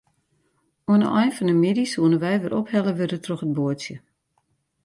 [0.89, 3.95] Oan 'e ein fan 'e middei soene wy wer ophelle wurde troch it boatsje.